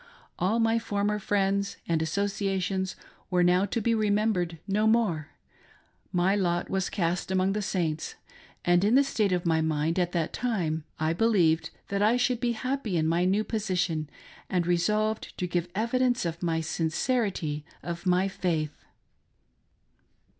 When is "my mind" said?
9.45-9.99